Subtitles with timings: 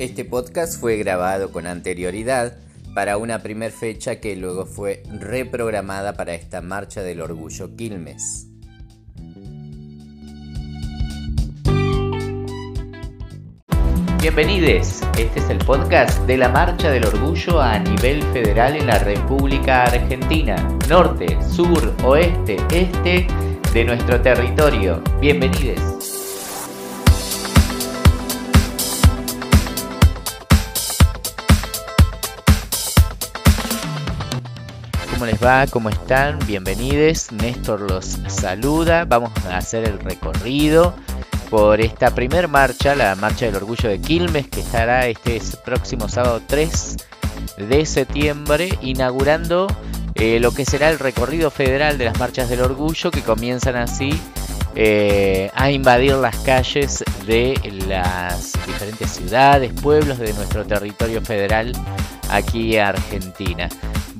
[0.00, 2.56] Este podcast fue grabado con anterioridad
[2.94, 8.46] para una primer fecha que luego fue reprogramada para esta Marcha del Orgullo Quilmes.
[14.22, 19.00] Bienvenidos, este es el podcast de la Marcha del Orgullo a nivel federal en la
[19.00, 20.56] República Argentina,
[20.88, 23.26] norte, sur, oeste, este
[23.74, 25.02] de nuestro territorio.
[25.20, 26.09] Bienvenidos.
[35.20, 35.66] ¿Cómo les va?
[35.66, 36.38] ¿Cómo están?
[36.46, 37.30] Bienvenidos.
[37.30, 39.04] Néstor los saluda.
[39.04, 40.94] Vamos a hacer el recorrido
[41.50, 46.40] por esta primer marcha, la Marcha del Orgullo de Quilmes, que estará este próximo sábado
[46.46, 46.96] 3
[47.68, 49.66] de septiembre, inaugurando
[50.14, 54.18] eh, lo que será el recorrido federal de las Marchas del Orgullo, que comienzan así
[54.74, 61.72] eh, a invadir las calles de las diferentes ciudades, pueblos de nuestro territorio federal
[62.30, 63.68] aquí en Argentina.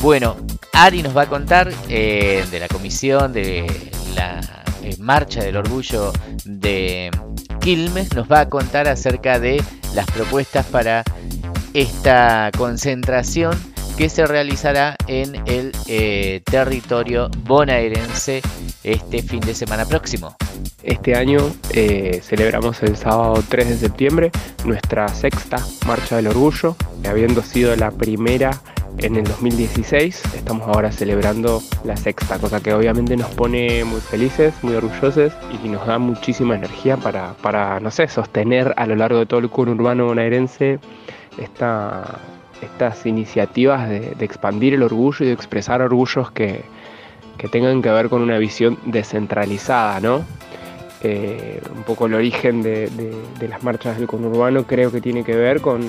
[0.01, 0.35] Bueno,
[0.73, 3.67] Ari nos va a contar eh, de la comisión de
[4.15, 4.41] la
[4.83, 6.11] eh, Marcha del Orgullo
[6.47, 7.11] de
[7.61, 9.63] Quilmes, nos va a contar acerca de
[9.95, 11.05] las propuestas para
[11.75, 13.53] esta concentración
[13.99, 18.41] que se realizará en el eh, territorio bonaerense
[18.83, 20.35] este fin de semana próximo.
[20.83, 21.53] Este año
[22.23, 24.31] celebramos el sábado 3 de septiembre
[24.65, 26.75] nuestra sexta Marcha del Orgullo,
[27.07, 28.59] habiendo sido la primera
[28.99, 30.35] en el 2016.
[30.35, 35.33] Estamos ahora celebrando la sexta, cosa que obviamente nos pone muy felices, muy orgullosos
[35.65, 39.41] y nos da muchísima energía para, para no sé, sostener a lo largo de todo
[39.41, 40.79] el urbano bonaerense
[41.39, 42.19] esta,
[42.63, 46.63] estas iniciativas de, expandir el orgullo y de expresar orgullos que,
[47.39, 50.25] que tengan que ver con una visión descentralizada, ¿no?
[51.03, 55.35] Eh, un poco el origen de, de, las marchas del conurbano creo que tiene que
[55.35, 55.81] ver con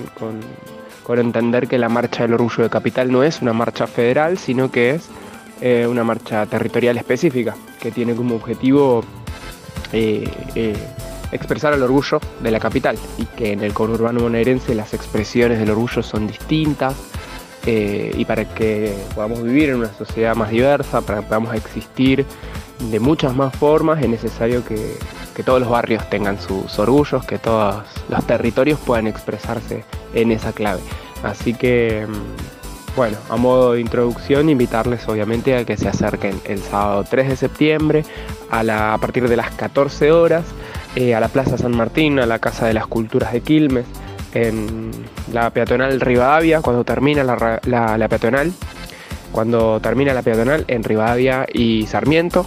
[1.05, 4.71] por entender que la Marcha del Orgullo de Capital no es una marcha federal, sino
[4.71, 5.09] que es
[5.61, 9.03] eh, una marcha territorial específica, que tiene como objetivo
[9.93, 10.75] eh, eh,
[11.31, 15.69] expresar el orgullo de la capital y que en el conurbano bonaerense las expresiones del
[15.69, 16.95] orgullo son distintas
[17.63, 22.25] y para que podamos vivir en una sociedad más diversa, para que podamos existir
[22.79, 24.97] de muchas más formas, es necesario que,
[25.43, 30.81] todos los barrios tengan sus orgullos, que todos los territorios puedan expresarse en esa clave.
[31.23, 36.61] Así que, mm, bueno, a modo de introducción, invitarles obviamente a que se acerquen el
[36.61, 38.05] sábado 3 de septiembre
[38.49, 40.45] a, la, a partir de las 14 horas
[40.95, 43.85] eh, a la Plaza San Martín, a la Casa de las Culturas de Quilmes,
[44.33, 44.91] en
[45.31, 48.51] la peatonal Rivadavia, cuando termina la, peatonal,
[49.31, 52.45] cuando termina la peatonal en Rivadavia y Sarmiento.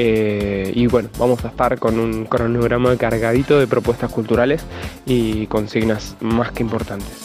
[0.00, 4.64] Eh, y bueno, vamos a estar con un cronograma cargadito de propuestas culturales
[5.04, 7.20] y consignas más que importantes.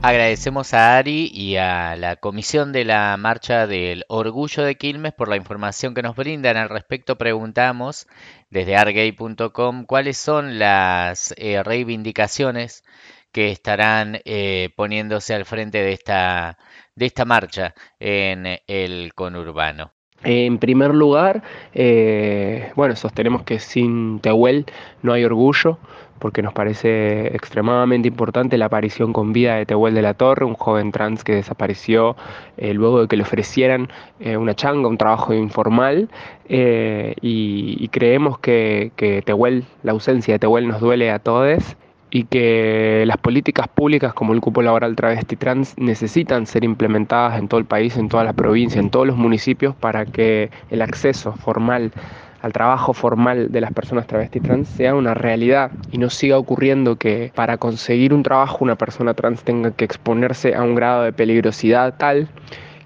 [0.00, 5.28] Agradecemos a Ari y a la comisión de la Marcha del Orgullo de Quilmes por
[5.28, 6.56] la información que nos brindan.
[6.56, 8.06] Al respecto preguntamos
[8.48, 12.82] desde argay.com cuáles son las eh, reivindicaciones
[13.30, 16.58] que estarán eh, poniéndose al frente de esta,
[16.98, 19.92] de esta marcha en el conurbano.
[20.24, 24.66] En primer lugar, eh, bueno, sostenemos que sin Tehuel
[25.02, 25.78] no hay orgullo
[26.18, 30.54] porque nos parece extremadamente importante la aparición con vida de Tehuel de la Torre, un
[30.54, 32.16] joven trans que desapareció
[32.56, 33.88] eh, luego de que le ofrecieran
[34.20, 36.08] eh, una changa, un trabajo informal,
[36.48, 41.76] eh, y, creemos que, que Tehuel, la ausencia de Tehuel nos duele a todos
[42.10, 47.48] y que las políticas públicas como el cupo laboral travesti trans necesitan ser implementadas en
[47.48, 51.32] todo el país, en toda la provincia, en todos los municipios para que el acceso
[51.32, 51.92] formal
[52.40, 56.96] al trabajo formal de las personas travesti trans sea una realidad y no siga ocurriendo
[56.96, 61.12] que para conseguir un trabajo una persona trans tenga que exponerse a un grado de
[61.12, 62.28] peligrosidad tal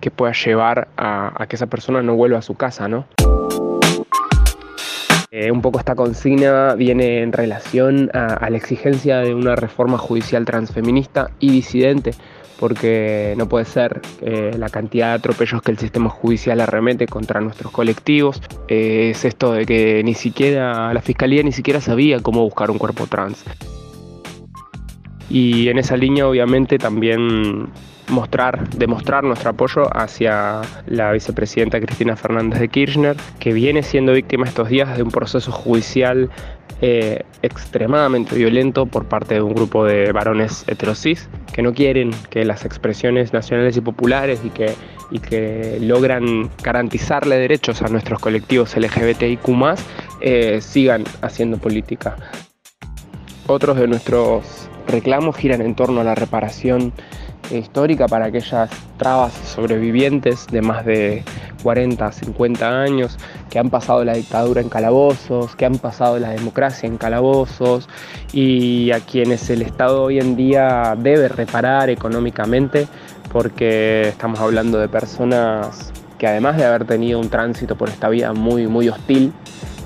[0.01, 3.07] que pueda llevar a, que esa persona no vuelva a su casa, ¿no?
[5.35, 10.45] Eh, un poco esta consigna viene en relación a la exigencia de una reforma judicial
[10.45, 12.11] transfeminista y disidente
[12.61, 17.41] porque no puede ser eh, la cantidad de atropellos que el sistema judicial arremete contra
[17.41, 18.43] nuestros colectivos.
[18.69, 22.77] Eh, es esto de que ni siquiera la fiscalía ni siquiera sabía cómo buscar un
[22.77, 23.43] cuerpo trans.
[25.31, 27.71] Y en esa línea obviamente también
[28.09, 34.47] mostrar, demostrar nuestro apoyo hacia la vicepresidenta Cristina Fernández de Kirchner, que viene siendo víctima
[34.47, 36.31] estos días de un proceso judicial
[36.85, 42.45] eh, extremadamente violento por parte de un grupo de varones heterosis que no quieren que
[42.45, 44.75] las expresiones nacionales y populares y que,
[45.13, 49.49] y que logran garantizarle derechos a nuestros colectivos LGBTIQ
[50.21, 52.17] eh, sigan haciendo política.
[53.47, 56.93] Otros de nuestros reclamos giran en torno a la reparación
[57.51, 61.25] histórica para aquellas trabas sobrevivientes de más de
[61.63, 63.17] 40, 50 años,
[63.51, 67.89] que han pasado la dictadura en calabozos, que han pasado la democracia en calabozos
[68.33, 72.87] y a quienes el Estado hoy en día debe reparar económicamente
[73.33, 78.33] porque estamos hablando de personas que además de haber tenido un tránsito por esta vida
[78.33, 79.33] muy, muy hostil,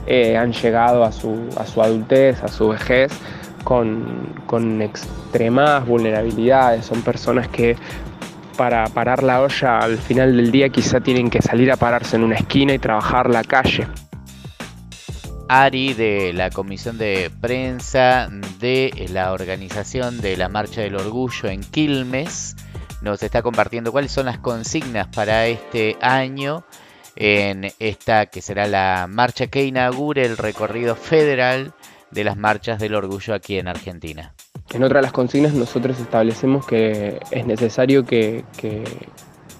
[0.06, 3.10] eh, han llegado a su, a su adultez, a su vejez,
[3.66, 6.86] con, con extremas vulnerabilidades.
[6.86, 7.74] Son personas que
[8.56, 12.22] para parar la olla al final del día quizá tienen que salir a pararse en
[12.22, 13.88] una esquina y trabajar la calle.
[15.48, 18.28] Ari de la Comisión de Prensa
[18.60, 22.54] de la organización de la Marcha del Orgullo en Quilmes
[23.02, 26.64] nos está compartiendo cuáles son las consignas para este año
[27.16, 31.74] en esta que será la marcha que inaugure el recorrido federal
[32.10, 34.34] de las marchas del orgullo aquí en Argentina.
[34.72, 38.44] En otra de las consignas nosotros establecemos que es necesario que,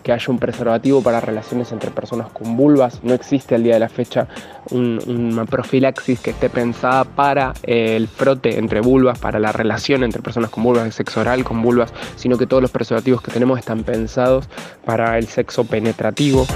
[0.06, 3.02] haya un preservativo para relaciones entre personas con vulvas.
[3.02, 4.28] No existe al día de la fecha
[4.70, 10.50] una profilaxis que esté pensada para el frote entre vulvas, para la relación entre personas
[10.50, 13.82] con vulvas, de sexo oral con vulvas, sino que todos los preservativos que tenemos están
[13.82, 14.48] pensados
[14.84, 16.46] para el sexo penetrativo.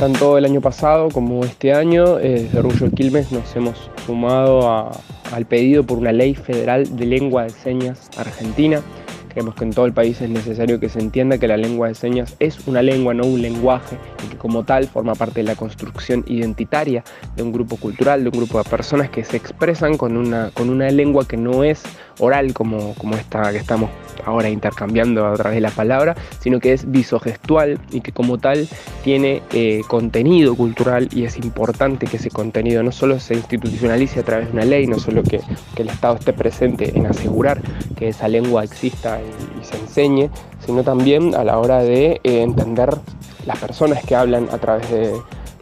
[0.00, 4.90] Tanto el año pasado como este año, eh, desde Orgullo Quilmes nos hemos sumado
[5.32, 8.82] al pedido por una ley federal de lengua de señas argentina.
[9.28, 11.94] Creemos que en todo el país es necesario que se entienda que la lengua de
[11.94, 15.54] señas es una lengua, no un lenguaje, y que como tal forma parte de la
[15.54, 17.04] construcción identitaria
[17.36, 20.68] de un grupo cultural, de un grupo de personas que se expresan con una, con
[20.68, 21.84] una lengua que no es
[22.20, 23.90] oral como, como esta que estamos
[24.24, 28.68] ahora intercambiando a través de la palabra, sino que es visogestual y que como tal
[29.02, 34.22] tiene eh, contenido cultural y es importante que ese contenido no solo se institucionalice a
[34.22, 35.40] través de una ley, no solo que,
[35.76, 37.62] el Estado esté presente en asegurar
[37.96, 40.28] que esa lengua exista y, se enseñe,
[40.66, 42.98] sino también a la hora de eh, entender
[43.46, 45.14] las personas que hablan a través de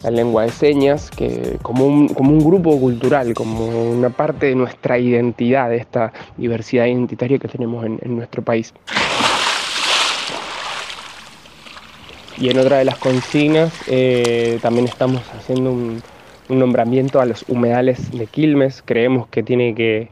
[0.02, 4.54] la lengua de señas, que como un, como un grupo cultural, como una parte de
[4.54, 8.72] nuestra identidad, de esta diversidad identitaria que tenemos en, nuestro país.
[12.36, 16.00] Y en otra de las consignas eh, también estamos haciendo un,
[16.48, 18.82] un nombramiento a los humedales de Quilmes.
[18.84, 20.08] Creemos que tiene que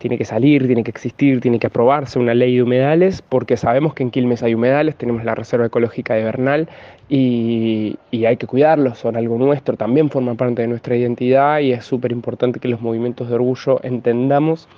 [0.00, 3.92] tiene que salir, tiene que existir, tiene que aprobarse una ley de humedales, porque sabemos
[3.92, 6.68] que en Quilmes hay humedales, tenemos la Reserva Ecológica de Bernal
[7.10, 11.84] y, hay que cuidarlos, son algo nuestro, también forman parte de nuestra identidad y es
[11.84, 14.68] súper importante que los movimientos de orgullo entendamos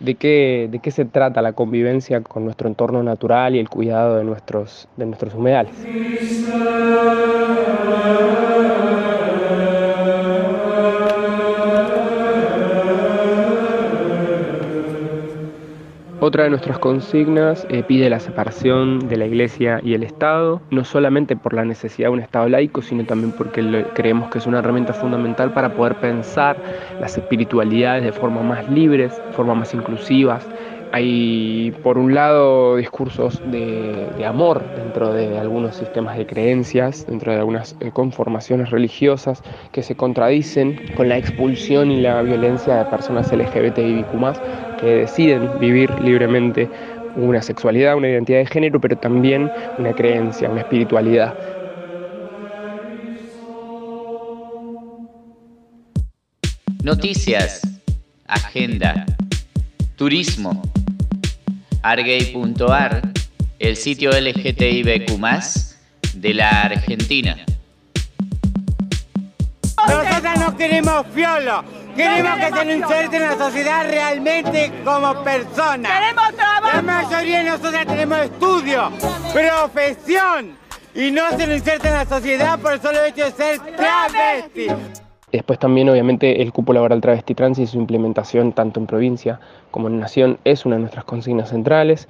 [0.00, 4.16] de qué, de qué se trata la convivencia con nuestro entorno natural y el cuidado
[4.16, 5.72] de nuestros, de nuestros humedales.
[16.26, 20.82] Otra de nuestras consignas eh, pide la separación de la Iglesia y el Estado, no
[20.82, 24.60] solamente por la necesidad de un Estado laico, sino también porque creemos que es una
[24.60, 26.62] herramienta fundamental para poder pensar
[26.98, 30.50] las espiritualidades de forma más libres, forma más inclusivas,
[30.94, 37.38] hay, por un lado, discursos de, amor dentro de algunos sistemas de creencias, dentro de
[37.38, 43.32] algunas eh, conformaciones religiosas que se contradicen con la expulsión y la violencia de personas
[43.32, 44.06] LGBTIQ
[44.78, 46.70] que deciden vivir libremente
[47.16, 51.34] una sexualidad, una identidad de género, pero también una creencia, una espiritualidad.
[56.84, 57.62] Noticias,
[58.28, 59.06] agenda,
[59.96, 60.62] turismo
[61.84, 63.02] argay.ar,
[63.58, 65.20] el sitio LGTBQ
[66.14, 67.36] de la Argentina.
[69.86, 71.62] Nosotros no queremos fiolo,
[71.94, 75.92] queremos que se nos inserte en la sociedad realmente como personas.
[75.92, 76.70] Queremos trabajo.
[76.74, 78.90] La mayoría de nosotros tenemos estudio,
[79.34, 80.56] profesión,
[80.94, 84.68] y no se nos inserta en la sociedad por el solo hecho de ser travesti.
[85.34, 89.40] Después también obviamente el cupo laboral travesti trans y su implementación tanto en provincia
[89.72, 92.06] como en nación es una de nuestras consignas centrales.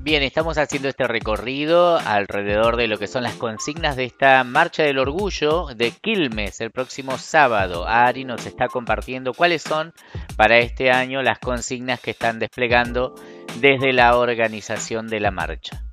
[0.00, 4.82] Bien, estamos haciendo este recorrido alrededor de lo que son las consignas de esta Marcha
[4.82, 7.86] del Orgullo de Quilmes el próximo sábado.
[7.86, 9.92] Ari nos está compartiendo cuáles son
[10.36, 13.14] para este año las consignas que están desplegando
[13.60, 15.84] desde la organización de la marcha.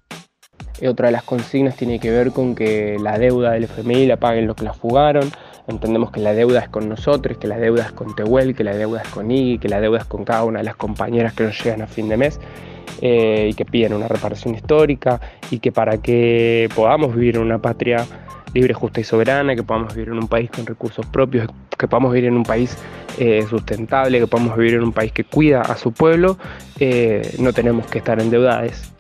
[0.86, 4.46] Otra de las consignas tiene que ver con que la deuda del FMI la paguen
[4.46, 5.29] los que la fugaron.
[5.67, 8.75] Entendemos que la deuda es con nosotros, que la deuda es con Tehuel, que la
[8.75, 11.43] deuda es con Iggy, que la deuda es con cada una de las compañeras que
[11.43, 12.39] nos llegan a fin de mes
[13.01, 15.19] eh, y que piden una reparación histórica
[15.51, 18.05] y que para que podamos vivir en una patria
[18.53, 22.13] libre, justa y soberana, que podamos vivir en un país con recursos propios, que podamos
[22.13, 22.77] vivir en un país
[23.17, 26.38] eh, sustentable, que podamos vivir en un país que cuida a su pueblo,
[26.79, 28.93] eh, no tenemos que estar endeudados.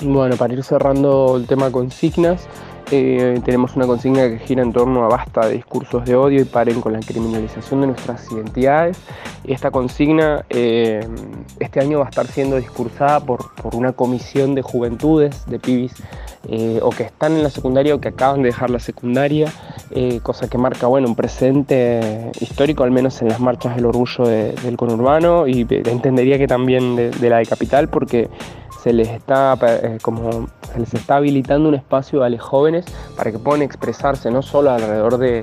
[0.00, 2.48] Bueno, para ir cerrando el tema consignas,
[2.90, 6.44] eh, tenemos una consigna que gira en torno a basta de discursos de odio y
[6.44, 8.98] paren con la criminalización de nuestras identidades.
[9.44, 11.06] Esta consigna eh,
[11.60, 15.94] este año va a estar siendo discursada por, una comisión de juventudes, de pibis,
[16.48, 19.52] eh, o que están en la secundaria o que acaban de dejar la secundaria,
[20.22, 24.76] cosa que marca bueno, un presente histórico, al menos en las marchas del orgullo del
[24.76, 28.28] conurbano y entendería que también de, de la de Capital, porque
[28.84, 32.84] se les está eh, como se les está habilitando un espacio a los jóvenes
[33.16, 35.40] para que puedan expresarse no solo alrededor de,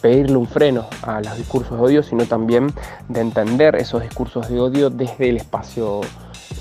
[0.00, 2.72] pedirle un freno a los discursos de odio, sino también
[3.08, 6.00] de entender esos discursos de odio desde el espacio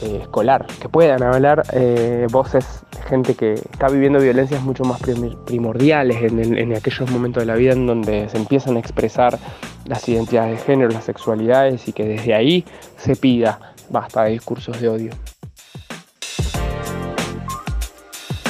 [0.03, 4.99] eh, escolar, que puedan hablar eh, voces de gente que está viviendo violencias mucho más
[5.45, 9.39] primordiales en, aquellos momentos de la vida en donde se empiezan a expresar
[9.85, 12.65] las identidades de género, las sexualidades y que desde ahí
[12.97, 15.30] se pida basta de discursos de odio.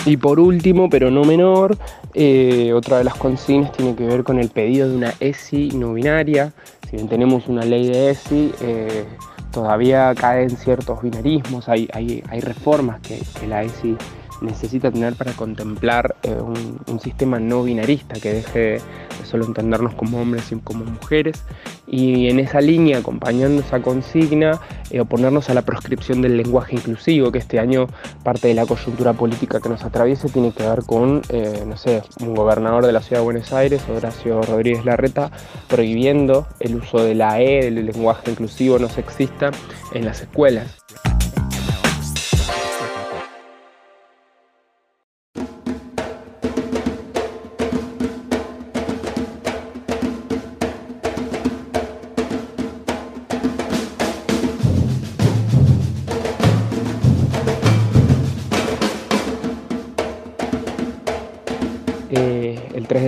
[0.05, 1.77] Y por último, pero no menor,
[2.13, 5.93] eh, otra de las consignas tiene que ver con el pedido de una ESI no
[5.93, 6.53] binaria.
[6.89, 9.05] Si bien tenemos una ley de ESI, eh,
[9.51, 13.95] todavía caen ciertos binarismos, hay, hay, hay reformas que, que, la ESI
[14.41, 18.81] necesita tener para contemplar eh, un, sistema no binarista que deje de
[19.23, 21.43] solo entendernos como hombres y como mujeres.
[21.87, 24.59] Y en esa línea, acompañando esa consigna,
[24.91, 27.87] eh, oponernos a la proscripción del lenguaje inclusivo, que este año
[28.23, 32.03] parte de la coyuntura política que nos atraviesa tiene que ver con, eh, no sé,
[32.19, 35.31] un gobernador de la ciudad de Buenos Aires, Horacio Rodríguez Larreta,
[35.67, 39.51] prohibiendo el uso de la E, del lenguaje inclusivo no sexista,
[39.93, 40.81] en las escuelas.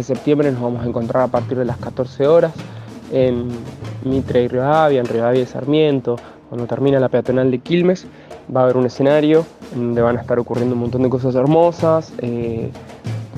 [0.03, 2.53] De septiembre nos vamos a encontrar a partir de las 14 horas
[3.11, 3.47] en
[4.03, 6.17] Mitre y Rivadavia, en Rivadavia y Sarmiento,
[6.49, 8.05] cuando termina la peatonal de Quilmes,
[8.53, 12.11] va a haber un escenario donde van a estar ocurriendo un montón de cosas hermosas.
[12.19, 12.69] Eh,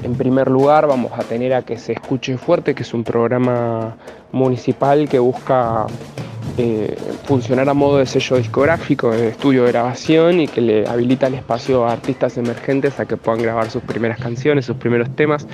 [0.01, 3.95] en primer lugar vamos a tener a Que se escuche fuerte, que es un programa
[4.31, 5.85] municipal que busca
[6.57, 11.27] eh, funcionar a modo de sello discográfico, de estudio de grabación y que le habilita
[11.27, 15.45] el espacio a artistas emergentes a que puedan grabar sus primeras canciones, sus primeros temas.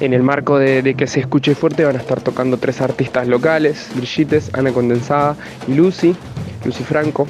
[0.00, 3.88] En el marco de, que se escuche fuerte van a estar tocando tres artistas locales,
[3.96, 5.36] Brigittes, Ana Condensada
[5.66, 6.14] y Lucy,
[6.64, 7.26] Lucy Franco,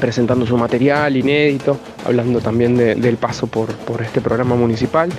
[0.00, 5.10] presentando su material inédito, hablando también del paso por, por este programa municipal.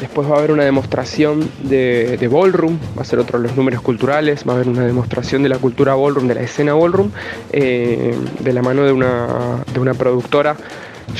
[0.00, 3.82] Después va a haber una demostración de, ballroom, va a ser otro de los números
[3.82, 7.10] culturales, va a haber una demostración de la cultura ballroom, de la escena ballroom,
[7.52, 10.56] eh, de la mano de una, de una productora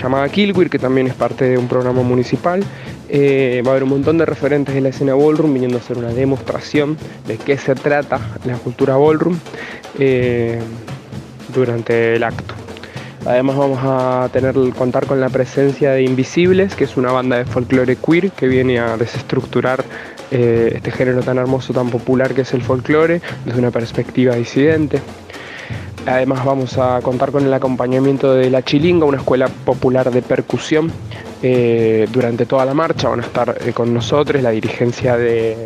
[0.01, 2.63] llamada Kilquir, que también es parte de un programa municipal.
[3.11, 5.97] Eh, va a haber un montón de referentes de la escena ballroom viniendo a hacer
[5.97, 9.39] una demostración de qué se trata la cultura ballroom
[9.99, 10.59] eh,
[11.55, 12.55] durante el acto.
[13.25, 17.45] Además vamos a tener contar con la presencia de Invisibles, que es una banda de
[17.45, 19.85] folclore queer que viene a desestructurar
[20.31, 25.01] eh, este género tan hermoso, tan popular que es el folclore, desde una perspectiva disidente.
[26.07, 30.91] Además vamos a contar con el acompañamiento de La Chilinga, una escuela popular de percusión.
[31.43, 35.57] Eh, durante toda la marcha van a estar eh, con nosotros la dirigencia de,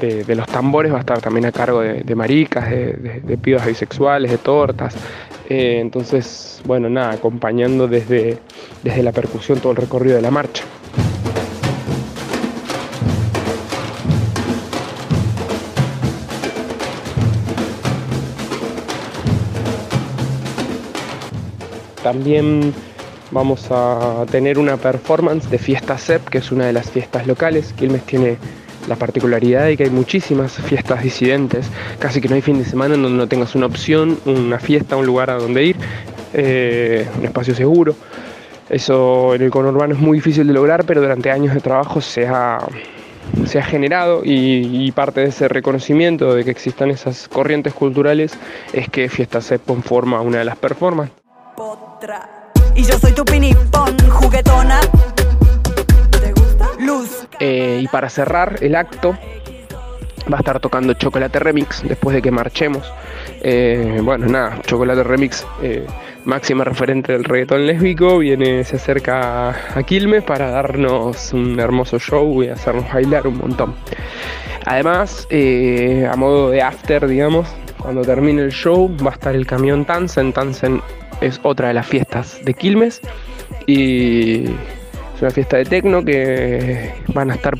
[0.00, 4.38] de, los tambores va a estar también a cargo de, maricas, de, pibas bisexuales, de
[4.38, 4.94] tortas,
[5.48, 8.38] eh, entonces, bueno, nada, acompañando desde,
[8.82, 10.64] desde la percusión todo el recorrido de la marcha.
[22.02, 22.74] También
[23.34, 27.74] vamos a tener una performance de Fiesta CEP, que es una de las fiestas locales.
[27.74, 28.38] Quilmes tiene
[28.88, 31.66] la particularidad de que hay muchísimas fiestas disidentes,
[31.98, 34.96] casi que no hay fin de semana en donde no tengas una opción, una fiesta,
[34.96, 35.76] un lugar a donde ir,
[36.32, 37.96] eh, un espacio seguro.
[38.70, 42.28] Eso en el conurbano es muy difícil de lograr, pero durante años de trabajo se
[42.28, 42.58] ha,
[43.46, 48.38] se ha generado y, parte de ese reconocimiento de que existan esas corrientes culturales
[48.72, 51.16] es que Fiesta se conforma una de las performances.
[52.74, 54.80] Y yo soy tu pinipón, juguetona.
[57.40, 59.16] Eh, y para cerrar el acto,
[60.32, 62.90] Va a estar tocando Chocolate Remix después de que marchemos.
[63.42, 65.86] Eh, bueno, nada, Chocolate Remix, eh,
[66.24, 72.42] máxima referente del reggaetón lésbico, viene, se acerca a Quilmes para darnos un hermoso show
[72.42, 73.74] y hacernos bailar un montón.
[74.64, 77.46] Además, eh, a modo de after, digamos,
[77.78, 80.32] cuando termine el show va a estar el camión Tansen.
[80.32, 80.80] Tansen
[81.20, 83.00] es otra de las fiestas de Quilmes
[83.66, 87.54] y es una fiesta de tecno que van a estar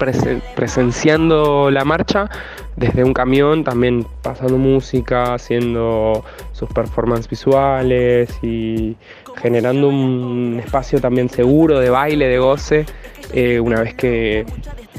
[0.56, 2.28] presenciando la marcha
[2.76, 8.96] desde un camión, también pasando música, haciendo sus performances visuales y
[9.36, 12.86] generando un espacio también seguro de baile, de goce,
[13.32, 14.44] eh, una vez que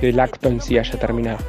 [0.02, 1.40] el acto en sí haya terminado.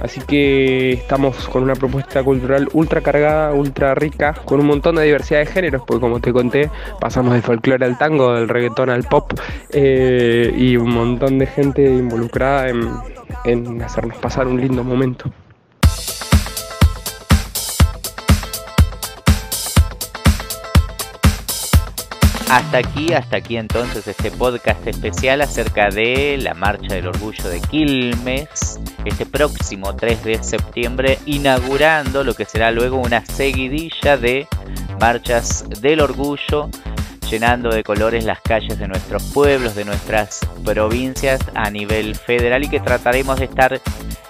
[0.00, 5.04] Así que estamos con una propuesta cultural ultra cargada, ultra rica, con un montón de
[5.04, 6.70] diversidad de géneros, porque como te conté,
[7.00, 9.32] pasamos del folclore al tango, del reggaetón al pop,
[9.70, 12.68] eh, y un montón de gente involucrada
[13.44, 15.30] en hacernos pasar un lindo momento.
[22.50, 27.60] Hasta aquí, hasta aquí entonces este podcast especial acerca de la Marcha del Orgullo de
[27.60, 34.46] Quilmes, este próximo 3 de septiembre, inaugurando lo que será luego una seguidilla de
[35.00, 36.68] marchas del orgullo,
[37.30, 42.68] llenando de colores las calles de nuestros pueblos, de nuestras provincias a nivel federal y
[42.68, 43.80] que trataremos de estar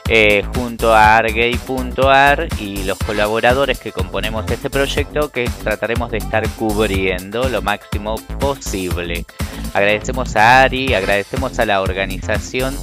[0.09, 6.49] eh, junto a argay.ar y los colaboradores que componemos este proyecto que trataremos de estar
[6.51, 9.25] cubriendo lo máximo posible.
[9.73, 12.77] Agradecemos a Ari, agradecemos a la organización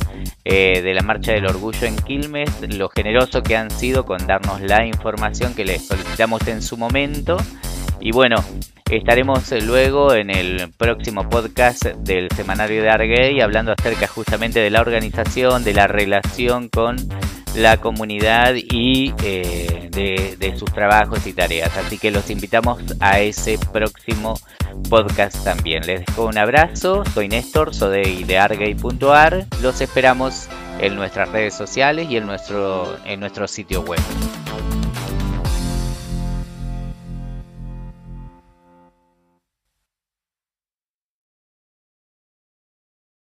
[0.43, 4.59] eh, de la Marcha del Orgullo en Quilmes, lo generoso que han sido con darnos
[4.61, 7.37] la información que les solicitamos en su momento.
[7.99, 8.43] Y bueno,
[8.91, 14.81] Estaremos luego en el próximo podcast del semanario de Arguey hablando acerca justamente de la
[14.81, 16.98] organización, de la relación con
[17.55, 21.71] la comunidad y eh, de, sus trabajos y tareas.
[21.77, 24.38] Así que los invitamos a ese próximo
[24.89, 25.88] podcast también.
[25.88, 29.48] Les dejo un abrazo, soy Néstor, soy de Argay.ar.
[29.62, 30.50] Los esperamos
[30.81, 34.01] en nuestras redes sociales y en nuestro, en nuestro sitio web.